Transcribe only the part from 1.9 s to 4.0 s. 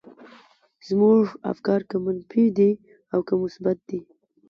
منفي دي او که مثبت دي.